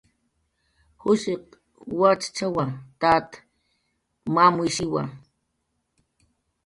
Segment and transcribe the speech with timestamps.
[1.01, 1.43] Jushiq
[1.99, 2.65] wachchawa,
[3.01, 3.29] tat
[4.33, 5.03] mamawishiwa